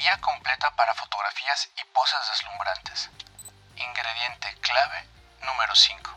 Guía 0.00 0.18
completa 0.22 0.72
para 0.78 0.94
fotografías 0.94 1.68
y 1.76 1.82
poses 1.92 2.18
deslumbrantes. 2.30 3.10
Ingrediente 3.76 4.48
clave 4.62 5.04
número 5.44 5.74
5. 5.74 6.10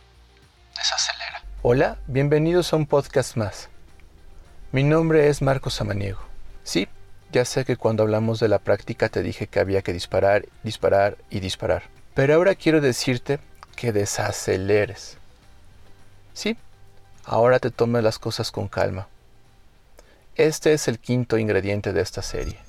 Desacelera. 0.78 1.44
Hola, 1.64 1.98
bienvenidos 2.08 2.72
a 2.72 2.78
un 2.78 2.86
podcast 2.86 3.36
más. 3.36 3.68
Mi 4.72 4.84
nombre 4.84 5.28
es 5.28 5.42
Marcos 5.42 5.74
Samaniego. 5.74 6.22
Sí, 6.64 6.88
ya 7.34 7.44
sé 7.44 7.66
que 7.66 7.76
cuando 7.76 8.04
hablamos 8.04 8.40
de 8.40 8.48
la 8.48 8.60
práctica 8.60 9.10
te 9.10 9.22
dije 9.22 9.48
que 9.48 9.60
había 9.60 9.82
que 9.82 9.92
disparar, 9.92 10.46
disparar 10.64 11.18
y 11.30 11.42
disparar. 11.42 11.84
Pero 12.14 12.36
ahora 12.36 12.56
quiero 12.56 12.80
decirte 12.80 13.42
que 13.76 13.92
desaceleres. 13.92 15.18
Sí, 16.34 16.58
ahora 17.26 17.60
te 17.60 17.70
tomes 17.70 18.02
las 18.02 18.18
cosas 18.18 18.50
con 18.50 18.70
calma. 18.70 19.10
Este 20.36 20.72
es 20.72 20.88
el 20.88 21.00
quinto 21.00 21.38
ingrediente 21.38 21.92
de 21.92 22.00
esta 22.00 22.22
serie. 22.22 22.63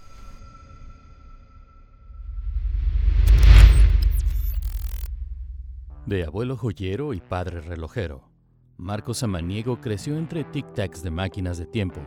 De 6.06 6.22
abuelo 6.22 6.58
joyero 6.58 7.14
y 7.14 7.20
padre 7.20 7.62
relojero, 7.62 8.28
Marcos 8.76 9.18
Samaniego 9.18 9.80
creció 9.80 10.18
entre 10.18 10.44
tic-tacs 10.44 11.00
de 11.00 11.10
máquinas 11.10 11.56
de 11.56 11.64
tiempo, 11.64 12.02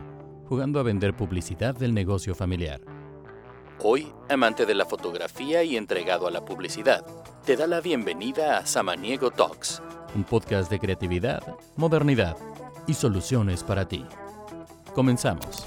jugando 0.48 0.78
a 0.78 0.84
vender 0.84 1.16
publicidad 1.16 1.74
del 1.74 1.92
negocio 1.92 2.36
familiar. 2.36 2.80
Hoy, 3.80 4.12
amante 4.28 4.66
de 4.66 4.76
la 4.76 4.84
fotografía 4.84 5.64
y 5.64 5.76
entregado 5.76 6.28
a 6.28 6.30
la 6.30 6.44
publicidad, 6.44 7.04
te 7.44 7.56
da 7.56 7.66
la 7.66 7.80
bienvenida 7.80 8.58
a 8.58 8.66
Samaniego 8.66 9.32
Talks, 9.32 9.82
un 10.14 10.22
podcast 10.22 10.70
de 10.70 10.78
creatividad, 10.78 11.42
modernidad 11.74 12.36
y 12.86 12.94
soluciones 12.94 13.64
para 13.64 13.88
ti. 13.88 14.06
Comenzamos. 14.94 15.66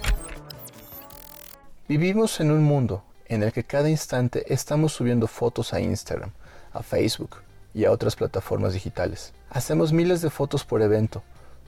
Vivimos 1.89 2.39
en 2.39 2.51
un 2.51 2.63
mundo 2.63 3.03
en 3.25 3.43
el 3.43 3.51
que 3.51 3.65
cada 3.65 3.89
instante 3.89 4.45
estamos 4.53 4.93
subiendo 4.93 5.27
fotos 5.27 5.73
a 5.73 5.81
Instagram, 5.81 6.31
a 6.71 6.81
Facebook, 6.81 7.35
y 7.73 7.85
a 7.85 7.91
otras 7.91 8.15
plataformas 8.15 8.73
digitales. 8.73 9.33
Hacemos 9.49 9.93
miles 9.93 10.21
de 10.21 10.29
fotos 10.29 10.63
por 10.63 10.81
evento, 10.81 11.23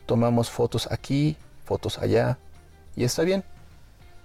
tomamos 0.06 0.50
fotos 0.50 0.88
aquí, 0.92 1.38
fotos 1.66 1.98
allá, 1.98 2.38
y 2.96 3.04
está 3.04 3.24
bien. 3.24 3.44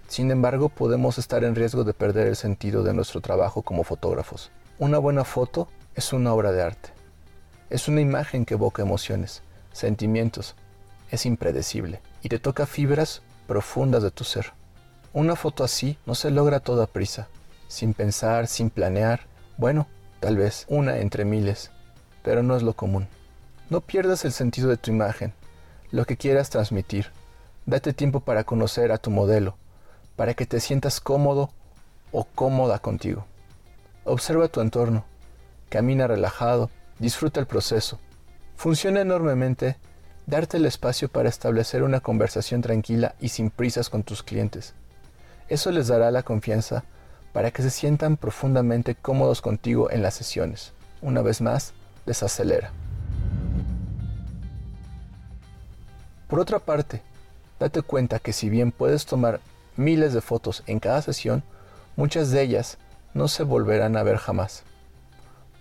Sin 0.09 0.31
embargo, 0.31 0.69
podemos 0.69 1.19
estar 1.19 1.45
en 1.45 1.55
riesgo 1.55 1.85
de 1.85 1.95
perder 1.95 2.27
el 2.29 2.37
sentido 2.37 2.83
de 2.83 2.95
nuestro 2.95 3.21
trabajo 3.21 3.63
como 3.63 3.85
fotógrafos. 3.85 4.51
Una 4.79 4.99
buena 4.99 5.25
foto 5.25 5.69
es 5.95 6.13
una 6.13 6.33
obra 6.33 6.53
de 6.53 6.63
arte. 6.63 6.91
Es 7.71 7.89
una 7.89 8.01
imagen 8.01 8.45
que 8.47 8.55
evoca 8.55 8.83
emociones, 8.83 9.43
sentimientos. 9.73 10.55
Es 11.11 11.27
impredecible 11.27 12.01
y 12.23 12.29
te 12.29 12.39
toca 12.39 12.65
fibras 12.65 13.23
profundas 13.47 14.03
de 14.03 14.11
tu 14.11 14.25
ser. 14.25 14.53
Una 15.13 15.37
foto 15.37 15.65
así 15.65 15.99
no 16.07 16.15
se 16.15 16.31
logra 16.31 16.61
toda 16.61 16.87
prisa, 16.87 17.29
sin 17.67 17.93
pensar, 17.93 18.47
sin 18.47 18.71
planear. 18.71 19.27
Bueno, 19.57 19.87
tal 20.21 20.37
vez 20.37 20.67
una 20.69 20.99
entre 20.99 21.25
miles, 21.25 21.71
pero 22.23 22.43
no 22.43 22.57
es 22.57 22.63
lo 22.63 22.75
común. 22.75 23.09
No 23.71 23.81
pierdas 23.81 24.25
el 24.25 24.33
sentido 24.33 24.69
de 24.69 24.77
tu 24.77 24.91
imagen, 24.91 25.33
lo 25.91 26.05
que 26.05 26.17
quieras 26.17 26.51
transmitir. 26.51 27.11
Date 27.67 27.93
tiempo 27.93 28.21
para 28.21 28.45
conocer 28.45 28.93
a 28.93 28.99
tu 28.99 29.11
modelo, 29.11 29.57
para 30.17 30.35
que 30.35 30.47
te 30.47 30.61
sientas 30.61 31.01
cómodo 31.01 31.51
o 32.13 32.25
cómoda 32.25 32.79
contigo. 32.79 33.27
Observa 34.05 34.49
tu 34.49 34.61
entorno, 34.61 35.05
camina 35.69 36.07
relajado, 36.07 36.71
disfruta 36.99 37.41
el 37.41 37.47
proceso. 37.47 37.99
Funciona 38.57 39.01
enormemente 39.01 39.77
darte 40.27 40.57
el 40.57 40.67
espacio 40.67 41.09
para 41.09 41.29
establecer 41.29 41.83
una 41.83 42.01
conversación 42.01 42.61
tranquila 42.61 43.15
y 43.21 43.29
sin 43.29 43.51
prisas 43.51 43.89
con 43.91 44.03
tus 44.03 44.23
clientes. 44.23 44.75
Eso 45.49 45.71
les 45.71 45.89
dará 45.89 46.11
la 46.11 46.23
confianza 46.23 46.85
para 47.39 47.53
que 47.53 47.63
se 47.63 47.71
sientan 47.71 48.17
profundamente 48.17 48.97
cómodos 48.97 49.43
contigo 49.43 49.93
en 49.93 50.03
las 50.03 50.15
sesiones. 50.15 50.73
Una 51.01 51.23
vez 51.23 51.41
más, 51.41 51.73
desacelera. 52.05 52.73
Por 56.27 56.41
otra 56.41 56.59
parte, 56.59 57.01
date 57.61 57.83
cuenta 57.83 58.19
que 58.19 58.33
si 58.33 58.49
bien 58.49 58.73
puedes 58.73 59.07
tomar 59.07 59.39
miles 59.77 60.15
de 60.15 60.21
fotos 60.21 60.65
en 60.67 60.81
cada 60.81 61.01
sesión, 61.01 61.45
muchas 61.95 62.33
de 62.33 62.43
ellas 62.43 62.77
no 63.15 63.29
se 63.29 63.45
volverán 63.45 63.97
a 63.97 64.03
ver 64.03 64.17
jamás. 64.17 64.65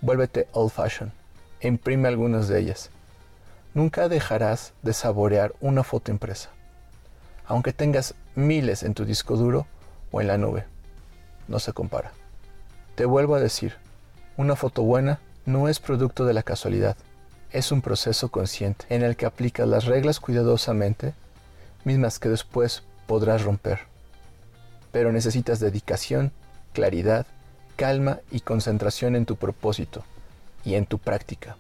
Vuélvete 0.01 0.47
old 0.53 0.71
fashion 0.71 1.11
e 1.59 1.67
imprime 1.67 2.07
algunas 2.07 2.47
de 2.47 2.57
ellas. 2.59 2.89
Nunca 3.75 4.09
dejarás 4.09 4.73
de 4.81 4.93
saborear 4.93 5.53
una 5.61 5.83
foto 5.83 6.09
impresa, 6.09 6.49
aunque 7.45 7.71
tengas 7.71 8.15
miles 8.33 8.81
en 8.81 8.95
tu 8.95 9.05
disco 9.05 9.37
duro 9.37 9.67
o 10.11 10.21
en 10.21 10.27
la 10.27 10.39
nube 10.39 10.65
no 11.47 11.59
se 11.59 11.73
compara. 11.73 12.11
Te 12.95 13.05
vuelvo 13.05 13.35
a 13.35 13.39
decir, 13.39 13.75
una 14.37 14.55
foto 14.55 14.83
buena 14.83 15.19
no 15.45 15.69
es 15.69 15.79
producto 15.79 16.25
de 16.25 16.33
la 16.33 16.43
casualidad, 16.43 16.97
es 17.51 17.71
un 17.71 17.81
proceso 17.81 18.29
consciente 18.29 18.85
en 18.89 19.03
el 19.03 19.15
que 19.15 19.25
aplicas 19.25 19.67
las 19.67 19.85
reglas 19.85 20.19
cuidadosamente, 20.19 21.13
mismas 21.85 22.19
que 22.19 22.29
después 22.29 22.83
podrás 23.05 23.43
romper. 23.43 23.79
Pero 24.91 25.11
necesitas 25.11 25.59
dedicación, 25.59 26.31
claridad, 26.73 27.25
calma 27.75 28.19
y 28.31 28.41
concentración 28.41 29.15
en 29.15 29.25
tu 29.25 29.37
propósito 29.37 30.03
y 30.65 30.75
en 30.75 30.85
tu 30.85 30.97
práctica. 30.97 31.55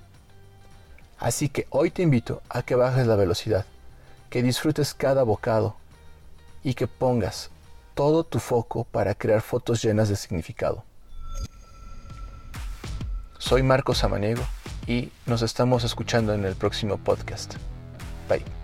Así 1.19 1.49
que 1.49 1.67
hoy 1.69 1.89
te 1.89 2.03
invito 2.03 2.41
a 2.49 2.63
que 2.63 2.75
bajes 2.75 3.07
la 3.07 3.15
velocidad, 3.15 3.65
que 4.29 4.43
disfrutes 4.43 4.93
cada 4.93 5.23
bocado 5.23 5.75
y 6.63 6.73
que 6.73 6.87
pongas 6.87 7.49
todo 7.97 8.23
tu 8.23 8.39
foco 8.39 8.83
para 8.83 9.15
crear 9.15 9.41
fotos 9.41 9.81
llenas 9.81 10.07
de 10.07 10.15
significado. 10.15 10.85
Soy 13.39 13.63
Marco 13.63 13.95
Samaniego 13.95 14.43
y 14.85 15.11
nos 15.25 15.41
estamos 15.41 15.83
escuchando 15.83 16.35
en 16.35 16.45
el 16.45 16.55
próximo 16.55 16.97
podcast. 16.97 17.55
Bye. 18.29 18.56